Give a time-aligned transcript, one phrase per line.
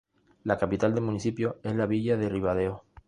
[0.45, 2.85] La capital del municipio es la villa de Ribadeo.